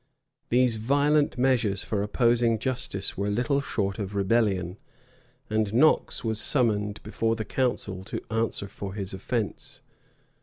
These 0.49 0.77
violent 0.77 1.37
measures 1.37 1.83
for 1.83 2.01
opposing 2.01 2.57
justice 2.57 3.15
were 3.15 3.29
little 3.29 3.61
short 3.61 3.99
of 3.99 4.15
rebellion; 4.15 4.79
and 5.47 5.71
Knox 5.75 6.23
was 6.23 6.41
summoned 6.41 7.03
before 7.03 7.35
the 7.35 7.45
council 7.45 8.03
to 8.05 8.19
answer 8.31 8.67
for 8.67 8.95
his 8.95 9.13
offence. 9.13 9.81